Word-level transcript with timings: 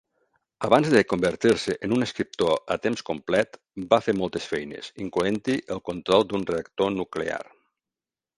Abans 0.67 0.87
de 0.93 1.01
convertir-se 1.09 1.75
en 1.87 1.93
un 1.97 2.05
escriptor 2.05 2.55
a 2.75 2.77
temps 2.85 3.03
complet, 3.09 3.59
va 3.93 4.01
fer 4.07 4.17
moltes 4.23 4.49
feines, 4.55 4.91
incloent-hi 5.07 5.59
el 5.77 5.85
control 5.91 6.27
d'un 6.33 6.49
reactor 6.55 6.95
nuclear. 6.97 7.43